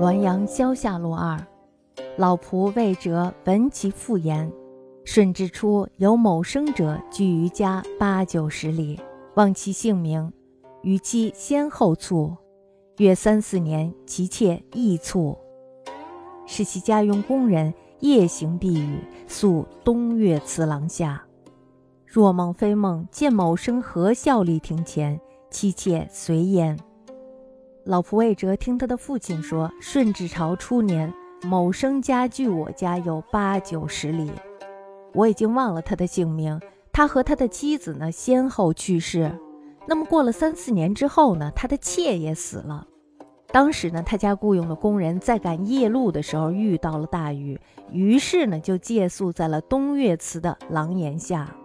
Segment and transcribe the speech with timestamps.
[0.00, 1.36] 滦阳萧下路二，
[2.16, 4.48] 老仆魏哲闻其复言。
[5.04, 9.00] 顺之初，有某生者居于家八九十里，
[9.34, 10.32] 望其姓名，
[10.82, 12.32] 与妻先后卒。
[12.98, 15.36] 约三四年，其妾亦卒。
[16.46, 21.20] 是其家用工人夜行避雨，宿东岳祠廊下。
[22.06, 25.20] 若梦非梦，见某生何孝立庭前，
[25.50, 26.78] 妻妾随焉。
[27.88, 31.10] 老仆魏哲听他的父亲说，顺治朝初年，
[31.44, 34.30] 某生家距我家有八九十里。
[35.14, 36.60] 我已经忘了他的姓名。
[36.92, 39.32] 他和他的妻子呢，先后去世。
[39.86, 42.86] 那么过了三四年之后呢，他的妾也死了。
[43.46, 47.58] 当时呢，他家雇佣的工人在赶夜路的时候遇到了大雨，
[47.90, 51.56] 于是呢就借宿在了东岳祠的廊檐下。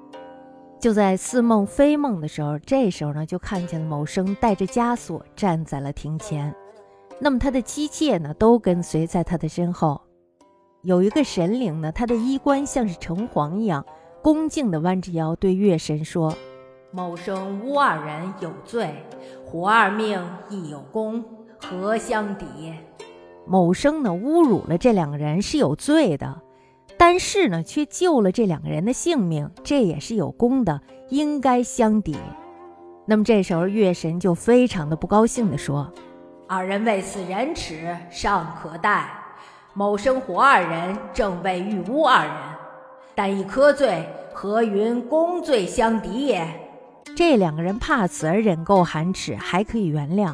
[0.83, 6.53] 就在似梦非梦的时候，这时候呢就看见了某生带着枷锁站在了庭前。
[7.19, 10.01] 那么他的妻妾呢都跟随在他的身后。
[10.81, 13.85] 有一个神灵呢，他的衣冠像是城隍一样，
[14.21, 16.35] 恭敬地弯着腰对月神说
[16.91, 18.93] ：“某生无二人有罪，
[19.45, 21.23] 胡二命亦有功。”
[21.63, 22.73] 何相抵？
[23.47, 26.41] 某生呢侮辱了这两个人是有罪的，
[27.05, 32.15] 但是呢却救了这两个人的性命，这也是有功的，应该相抵。
[33.05, 35.91] 那么这时候月神就非常的不高兴地说
[36.47, 39.11] ：“二人为此仁耻尚可待，
[39.73, 42.35] 某生活二人正为欲污二人，
[43.13, 46.47] 但一科罪，何云功罪相抵也？
[47.17, 50.33] 这两个人怕此而忍够寒耻，还可以原谅。”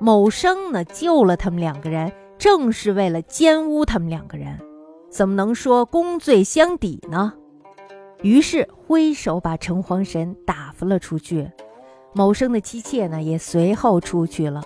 [0.00, 4.58] 某生呢救了他们两个人，正是为了奸污他们两个人，
[5.10, 7.32] 怎么能说功罪相抵呢？
[8.22, 11.50] 于是挥手把城隍神打发了出去。
[12.12, 14.62] 某生的妻妾呢也随后出去了。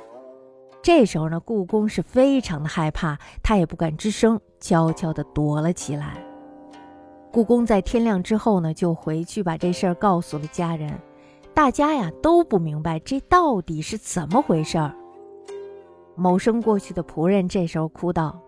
[0.83, 6.25] 这时候呢，故宫是非常的害怕，他也不敢吱声，悄悄地躲了起来。
[7.31, 10.93] 故宫在天亮之后呢，就回去把这事儿告诉了家人。
[11.55, 14.95] 大家呀都不明白这到底是怎么回事儿。
[16.15, 18.41] 谋生过去的仆人这时候哭道：“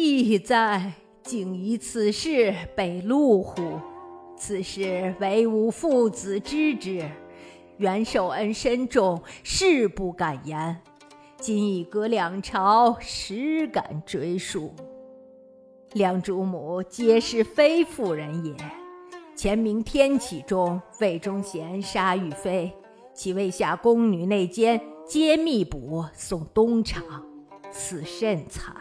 [0.00, 0.92] 义在，
[1.24, 3.80] 竟以此事被戮乎？
[4.36, 7.04] 此事唯吾父子知之，
[7.78, 10.80] 袁受恩深重，誓不敢言。
[11.38, 14.72] 今已隔两朝，实敢追溯。
[15.94, 18.54] 两主母皆是非妇人也。
[19.34, 22.72] 前明天启中，魏忠贤杀玉妃，
[23.12, 27.02] 其位下宫女内奸。”皆密捕送东厂，
[27.72, 28.76] 此甚惨。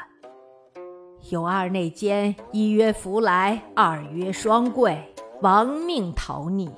[1.30, 4.98] 有二内奸，一曰福来，二曰双贵，
[5.42, 6.70] 亡命逃匿。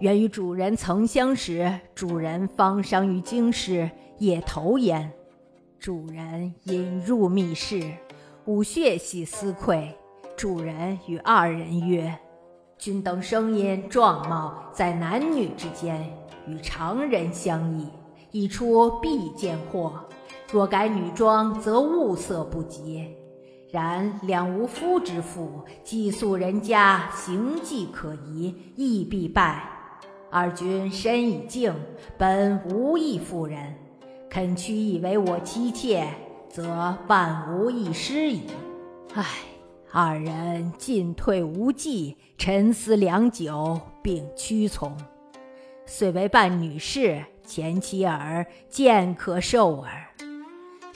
[0.00, 3.88] 原与主人曾相识，主人方伤于京师，
[4.18, 5.12] 也投焉。
[5.78, 7.80] 主人引入密室，
[8.46, 9.96] 吾血系思愧。
[10.36, 12.12] 主人与二人曰
[12.76, 16.12] ：“君等声音状貌，在男女之间，
[16.48, 17.86] 与常人相异。”
[18.32, 19.92] 一出必见祸，
[20.50, 23.08] 若改女装，则物色不及。
[23.72, 29.68] 然两无夫之妇，寄宿人家，行迹可疑，亦必败。
[30.30, 31.74] 二君身已静，
[32.16, 33.74] 本无异妇人，
[34.30, 36.08] 肯屈以为我妻妾，
[36.48, 38.42] 则万无一失矣。
[39.14, 39.24] 唉，
[39.90, 44.96] 二人进退无计，沉思良久，并屈从，
[45.84, 47.24] 遂为伴女士。
[47.44, 50.06] 前妻耳，见可受耳。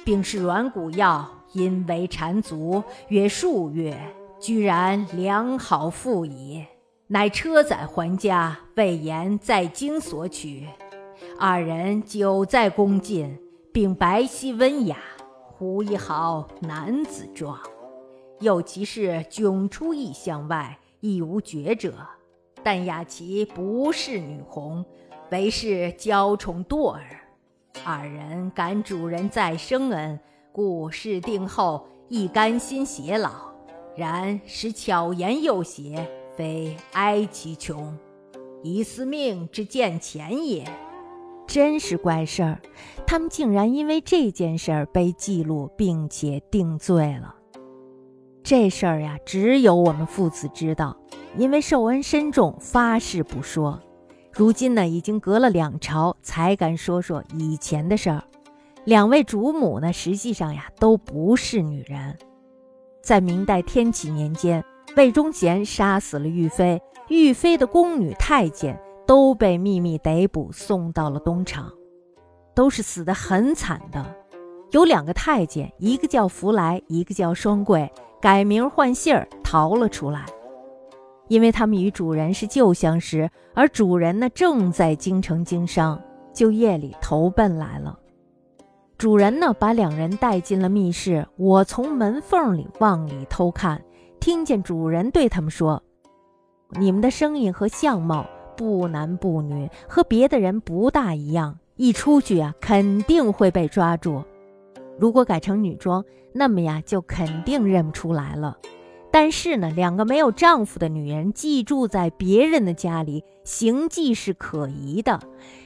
[0.05, 3.99] 并是软骨药，因为缠足，约数月，
[4.39, 6.65] 居然良好复矣。
[7.09, 10.67] 乃车载还家，魏延在京所取。
[11.39, 13.39] 二人久在宫禁，
[13.73, 14.97] 并白皙温雅，
[15.59, 17.59] 无一好男子状。
[18.41, 21.95] 又其是迥出异乡外，亦无绝者。
[22.63, 24.85] 但雅琪不是女红。
[25.31, 27.03] 为是娇宠堕儿，
[27.85, 30.19] 二人感主人再生恩，
[30.53, 33.31] 故事定后亦甘心偕老。
[33.97, 37.97] 然使巧言又邪，非哀其穷，
[38.63, 40.65] 以思命之见钱也。
[41.47, 42.61] 真是怪事儿，
[43.07, 47.35] 他们竟然因为这件事儿被记录，并且定罪了。
[48.45, 50.97] 这事儿呀，只有我们父子知道，
[51.37, 53.81] 因为受恩深重，发誓不说。
[54.33, 58.23] 如今呢，已经隔了两朝，才敢说说以前的事儿。
[58.91, 62.19] 两位主母呢，实际上呀，都不是女人。
[63.01, 64.65] 在明代天启年间，
[64.97, 68.77] 魏忠贤杀死了玉妃，玉妃的宫女太监
[69.07, 71.73] 都被秘密逮捕，送到了东厂，
[72.53, 74.05] 都是死得很惨的。
[74.73, 77.89] 有两个太监，一个叫福来，一个叫双桂，
[78.21, 80.27] 改名换姓儿逃了出来。
[81.29, 86.03] 因为他们与主人是旧相识，而主人呢正在京城经商，
[86.35, 87.97] 就夜里投奔来了。
[89.01, 93.83] 主人呢把两人带进了密室，我从门缝里往里偷看，
[94.21, 95.83] 听见主人对他们说
[96.79, 98.27] ：“你们的声音和相貌
[98.59, 104.23] 不男不女，和别的人不大一样，一出去啊肯定会被抓住。
[104.99, 106.05] 如果改成女装，
[106.35, 108.59] 那么呀就肯定认不出来了。”
[109.11, 115.19] 但是呢，两个没有丈夫的女人寄住在别人的家里，行迹是可疑的，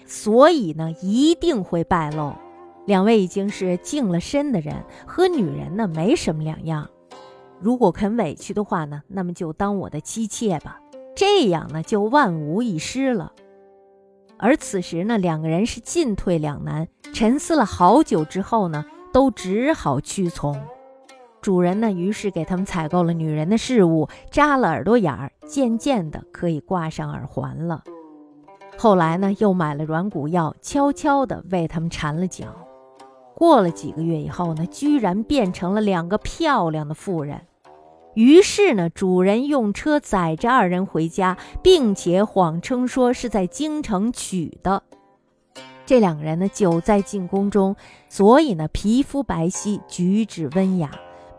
[0.07, 2.33] 所以呢，一定会败露。
[2.87, 6.89] 两位已经是净了身的人，和女人呢没什么两样。
[7.61, 10.79] 如果肯委屈的话呢，那么就当我的妻妾吧，
[11.17, 13.33] 这样呢就万无一失了。
[14.37, 20.61] 而此时呢，两个人是进退两难，沉思了好久之后呢，都只好屈从。
[21.41, 27.83] 主人呢，于是给他们采购了女人的饰物，扎了耳朵眼儿，渐渐的可以挂上耳环了。
[28.77, 32.47] 后来呢，又买了软骨药，悄悄地为他们缠了脚。
[33.35, 37.43] 过了几个月以后呢，居然变成了两个漂亮的妇人。
[38.15, 44.85] 于是呢，主人用车载着二人回家，并且谎称说是在京城取的。
[45.85, 47.75] 这两个人呢，久在进宫中，
[48.09, 50.91] 所以呢，皮肤白皙，举止温雅。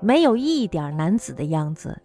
[0.02, 2.02] 没有一点男子的样子，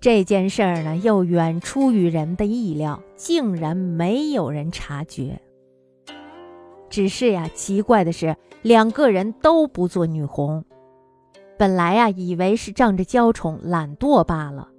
[0.00, 5.40] 这件事儿呢又远出于人的意料，竟然没有人察觉。
[6.96, 10.64] 只是呀，奇怪的是，两个人都不做女红。
[11.58, 14.70] 本来呀，以为是仗着娇宠懒惰罢了。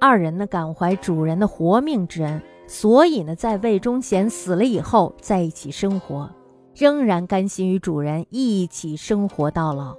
[0.00, 6.30] 二人呢，感怀主人的活命之恩，所以呢，在魏忠贤死了以后，在一起生活，
[6.74, 9.94] 仍然甘心与主人一起生活到老。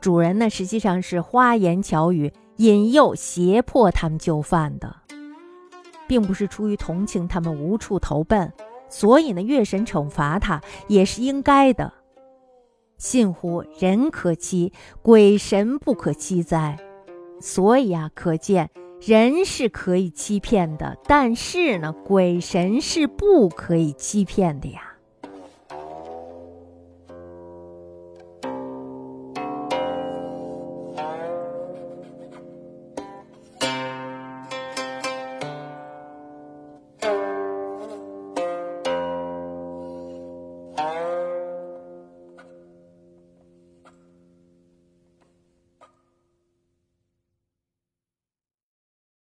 [0.00, 4.94] 主人呢，实际上是花言巧语引诱、胁迫他们就范的，
[6.06, 8.52] 并不是出于同情他们无处投奔，
[8.96, 11.92] 所以呢，月神惩罚他也是应该的。
[12.96, 16.78] 信乎人可欺，鬼神不可欺哉？
[17.40, 18.70] 所以啊，可见
[19.00, 24.93] 人是可以欺骗的，但是呢，鬼神是不可以欺骗的呀。